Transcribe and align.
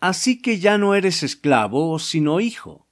Así 0.00 0.40
que 0.40 0.58
ya 0.58 0.78
no 0.78 0.94
eres 0.94 1.22
esclavo, 1.22 1.98
sino 1.98 2.40
hijo. 2.40 2.88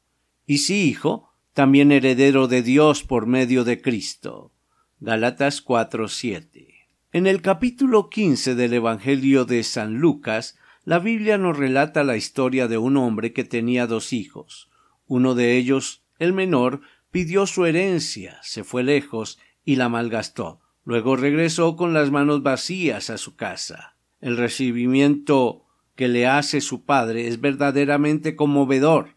Y 0.46 0.58
si 0.58 0.82
hijo, 0.82 1.30
también 1.54 1.90
heredero 1.90 2.48
de 2.48 2.62
Dios 2.62 3.02
por 3.02 3.26
medio 3.26 3.64
de 3.64 3.80
Cristo. 3.80 4.52
Galatas 5.00 5.64
4:7. 5.64 6.68
En 7.10 7.26
el 7.26 7.40
capítulo 7.40 8.10
15 8.10 8.54
del 8.54 8.74
Evangelio 8.74 9.46
de 9.46 9.62
San 9.62 9.94
Lucas, 9.94 10.58
la 10.84 10.98
Biblia 10.98 11.38
nos 11.38 11.56
relata 11.56 12.04
la 12.04 12.16
historia 12.16 12.68
de 12.68 12.76
un 12.76 12.98
hombre 12.98 13.32
que 13.32 13.44
tenía 13.44 13.86
dos 13.86 14.12
hijos. 14.12 14.70
Uno 15.06 15.34
de 15.34 15.56
ellos, 15.56 16.04
el 16.18 16.34
menor, 16.34 16.82
pidió 17.10 17.46
su 17.46 17.64
herencia, 17.64 18.38
se 18.42 18.64
fue 18.64 18.82
lejos 18.82 19.38
y 19.64 19.76
la 19.76 19.88
malgastó. 19.88 20.60
Luego 20.84 21.16
regresó 21.16 21.76
con 21.76 21.94
las 21.94 22.10
manos 22.10 22.42
vacías 22.42 23.08
a 23.08 23.16
su 23.16 23.36
casa. 23.36 23.96
El 24.20 24.36
recibimiento 24.36 25.67
que 25.98 26.06
le 26.06 26.28
hace 26.28 26.60
su 26.60 26.84
padre 26.84 27.26
es 27.26 27.40
verdaderamente 27.40 28.36
conmovedor. 28.36 29.16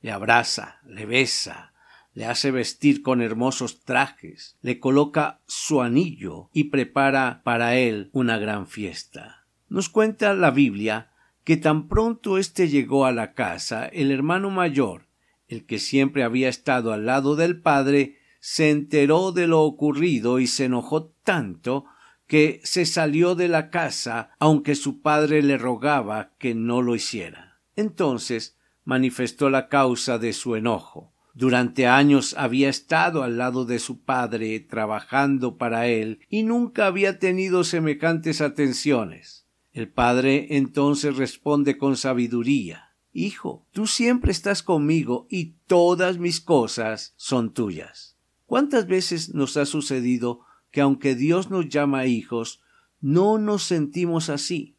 Le 0.00 0.12
abraza, 0.12 0.80
le 0.86 1.04
besa, 1.04 1.74
le 2.14 2.24
hace 2.24 2.50
vestir 2.50 3.02
con 3.02 3.20
hermosos 3.20 3.84
trajes, 3.84 4.56
le 4.62 4.80
coloca 4.80 5.42
su 5.46 5.82
anillo 5.82 6.48
y 6.54 6.70
prepara 6.70 7.42
para 7.44 7.76
él 7.76 8.08
una 8.14 8.38
gran 8.38 8.66
fiesta. 8.66 9.44
Nos 9.68 9.90
cuenta 9.90 10.32
la 10.32 10.50
Biblia 10.50 11.12
que 11.44 11.58
tan 11.58 11.86
pronto 11.86 12.38
éste 12.38 12.66
llegó 12.66 13.04
a 13.04 13.12
la 13.12 13.34
casa, 13.34 13.84
el 13.84 14.10
hermano 14.10 14.48
mayor, 14.48 15.08
el 15.48 15.66
que 15.66 15.78
siempre 15.78 16.22
había 16.22 16.48
estado 16.48 16.94
al 16.94 17.04
lado 17.04 17.36
del 17.36 17.60
padre, 17.60 18.16
se 18.40 18.70
enteró 18.70 19.32
de 19.32 19.48
lo 19.48 19.60
ocurrido 19.60 20.40
y 20.40 20.46
se 20.46 20.64
enojó 20.64 21.12
tanto 21.24 21.84
que 22.32 22.62
se 22.64 22.86
salió 22.86 23.34
de 23.34 23.46
la 23.46 23.68
casa 23.68 24.30
aunque 24.38 24.74
su 24.74 25.02
padre 25.02 25.42
le 25.42 25.58
rogaba 25.58 26.32
que 26.38 26.54
no 26.54 26.80
lo 26.80 26.94
hiciera. 26.94 27.60
Entonces 27.76 28.56
manifestó 28.84 29.50
la 29.50 29.68
causa 29.68 30.16
de 30.16 30.32
su 30.32 30.56
enojo. 30.56 31.12
Durante 31.34 31.86
años 31.86 32.34
había 32.38 32.70
estado 32.70 33.22
al 33.22 33.36
lado 33.36 33.66
de 33.66 33.78
su 33.78 34.00
padre 34.00 34.58
trabajando 34.60 35.58
para 35.58 35.88
él 35.88 36.20
y 36.30 36.42
nunca 36.42 36.86
había 36.86 37.18
tenido 37.18 37.64
semejantes 37.64 38.40
atenciones. 38.40 39.46
El 39.74 39.90
padre 39.90 40.56
entonces 40.56 41.18
responde 41.18 41.76
con 41.76 41.98
sabiduría 41.98 42.94
Hijo, 43.12 43.66
tú 43.72 43.86
siempre 43.86 44.32
estás 44.32 44.62
conmigo 44.62 45.26
y 45.28 45.56
todas 45.66 46.16
mis 46.16 46.40
cosas 46.40 47.12
son 47.18 47.52
tuyas. 47.52 48.16
¿Cuántas 48.46 48.86
veces 48.86 49.34
nos 49.34 49.58
ha 49.58 49.66
sucedido 49.66 50.46
que 50.72 50.80
aunque 50.80 51.14
Dios 51.14 51.50
nos 51.50 51.68
llama 51.68 52.06
hijos, 52.06 52.60
no 53.00 53.38
nos 53.38 53.62
sentimos 53.62 54.28
así. 54.28 54.76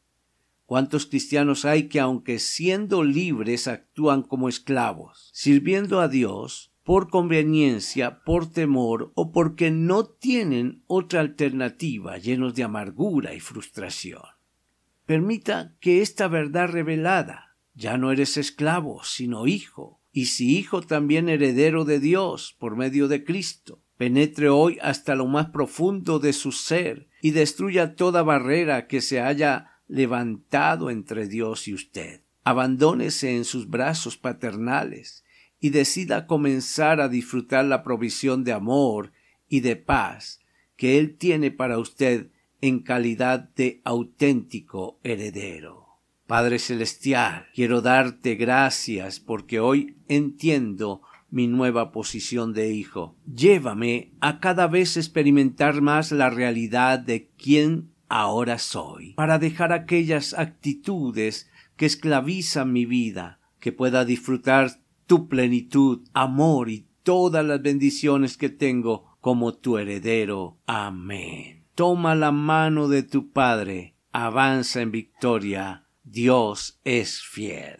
¿Cuántos 0.66 1.06
cristianos 1.06 1.66
hay 1.66 1.88
que 1.88 2.00
aunque 2.00 2.40
siendo 2.40 3.04
libres 3.04 3.68
actúan 3.68 4.24
como 4.24 4.50
esclavos, 4.50 5.30
sirviendo 5.32 6.02
a 6.02 6.08
Dios 6.08 6.74
por 6.84 7.10
conveniencia, 7.10 8.22
por 8.24 8.52
temor 8.52 9.12
o 9.16 9.32
porque 9.32 9.72
no 9.72 10.06
tienen 10.06 10.84
otra 10.88 11.20
alternativa 11.22 12.18
llenos 12.18 12.56
de 12.56 12.64
amargura 12.64 13.36
y 13.36 13.40
frustración? 13.40 14.24
Permita 15.06 15.76
que 15.80 16.02
esta 16.02 16.28
verdad 16.28 16.70
revelada, 16.70 17.56
ya 17.76 17.98
no 17.98 18.12
eres 18.12 18.38
esclavo, 18.38 19.04
sino 19.04 19.46
hijo, 19.48 20.02
y 20.12 20.26
si 20.26 20.58
hijo 20.58 20.82
también 20.82 21.30
heredero 21.30 21.86
de 21.86 22.00
Dios 22.00 22.56
por 22.58 22.78
medio 22.78 23.08
de 23.08 23.24
Cristo, 23.24 23.83
penetre 24.04 24.50
hoy 24.50 24.78
hasta 24.82 25.16
lo 25.16 25.28
más 25.28 25.52
profundo 25.52 26.20
de 26.20 26.34
su 26.34 26.52
ser 26.52 27.08
y 27.22 27.32
destruya 27.32 27.96
toda 27.96 28.22
barrera 28.22 28.86
que 28.86 29.00
se 29.00 29.22
haya 29.22 29.80
levantado 29.88 30.90
entre 30.90 31.26
Dios 31.30 31.70
y 31.70 31.74
usted. 31.74 32.20
Abandónese 32.44 33.34
en 33.34 33.46
sus 33.46 33.70
brazos 33.70 34.18
paternales 34.18 35.24
y 35.62 35.70
decida 35.70 36.28
comenzar 36.28 37.00
a 37.00 37.08
disfrutar 37.08 37.64
la 37.64 37.82
provisión 37.82 38.44
de 38.44 38.52
amor 38.52 39.14
y 39.48 39.62
de 39.62 39.78
paz 39.78 40.42
que 40.76 41.00
Él 41.00 41.16
tiene 41.16 41.50
para 41.50 41.80
usted 41.80 42.30
en 42.60 42.80
calidad 42.80 43.52
de 43.56 43.80
auténtico 43.86 45.00
heredero. 45.04 46.02
Padre 46.28 46.60
Celestial, 46.60 47.48
quiero 47.56 47.82
darte 47.82 48.36
gracias 48.36 49.22
porque 49.22 49.62
hoy 49.62 49.96
entiendo 50.10 51.04
mi 51.34 51.48
nueva 51.48 51.92
posición 51.92 52.54
de 52.54 52.72
hijo. 52.72 53.16
Llévame 53.26 54.14
a 54.22 54.40
cada 54.40 54.68
vez 54.68 54.98
experimentar 54.98 55.82
más 55.82 56.12
la 56.12 56.30
realidad 56.30 57.00
de 57.00 57.32
quién 57.38 57.90
ahora 58.08 58.60
soy, 58.60 59.16
para 59.16 59.40
dejar 59.40 59.74
aquellas 59.74 60.36
actitudes 60.36 61.50
que 61.76 61.88
esclavizan 61.88 62.72
mi 62.72 62.86
vida, 62.86 63.40
que 63.60 63.72
pueda 63.72 64.06
disfrutar 64.06 64.80
tu 65.08 65.28
plenitud, 65.28 66.08
amor 66.14 66.70
y 66.70 66.86
todas 67.02 67.44
las 67.44 67.64
bendiciones 67.64 68.38
que 68.38 68.50
tengo 68.50 69.18
como 69.20 69.56
tu 69.56 69.80
heredero. 69.80 70.60
Amén. 70.68 71.66
Toma 71.74 72.14
la 72.14 72.32
mano 72.32 72.88
de 72.88 73.02
tu 73.02 73.32
Padre, 73.32 73.96
avanza 74.12 74.82
en 74.82 74.92
victoria. 74.92 75.88
Dios 76.04 76.80
es 76.84 77.24
fiel. 77.24 77.80